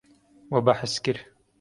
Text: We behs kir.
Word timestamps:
We 0.53 0.63
behs 0.71 0.97
kir. 1.09 1.25